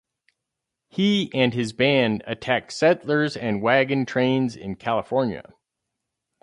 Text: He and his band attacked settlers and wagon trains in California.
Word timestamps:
He 0.89 1.29
and 1.31 1.53
his 1.53 1.73
band 1.73 2.23
attacked 2.25 2.73
settlers 2.73 3.37
and 3.37 3.61
wagon 3.61 4.07
trains 4.07 4.55
in 4.55 4.73
California. 4.73 5.53